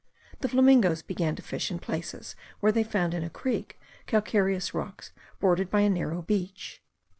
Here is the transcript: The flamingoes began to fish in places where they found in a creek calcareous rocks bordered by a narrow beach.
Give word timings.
The 0.39 0.49
flamingoes 0.49 1.03
began 1.03 1.35
to 1.35 1.43
fish 1.43 1.69
in 1.69 1.77
places 1.77 2.35
where 2.59 2.71
they 2.71 2.83
found 2.83 3.13
in 3.13 3.23
a 3.23 3.29
creek 3.29 3.79
calcareous 4.07 4.73
rocks 4.73 5.11
bordered 5.39 5.69
by 5.69 5.81
a 5.81 5.91
narrow 5.91 6.23
beach. 6.23 6.81